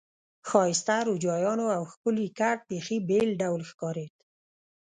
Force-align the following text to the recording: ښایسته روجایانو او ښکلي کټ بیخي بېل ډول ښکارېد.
ښایسته 0.49 0.97
روجایانو 1.07 1.65
او 1.77 1.83
ښکلي 1.91 2.27
کټ 2.39 2.57
بیخي 2.69 2.97
بېل 3.09 3.29
ډول 3.41 3.61
ښکارېد. 3.71 4.13